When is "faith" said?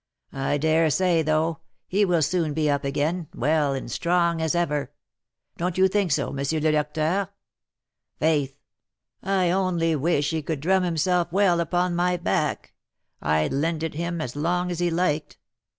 8.17-8.57